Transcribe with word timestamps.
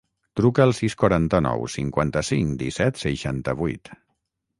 Truca 0.39 0.61
al 0.63 0.71
sis, 0.77 0.95
quaranta-nou, 1.01 1.65
cinquanta-cinc, 1.73 2.55
disset, 2.63 2.99
seixanta-vuit. 3.03 3.93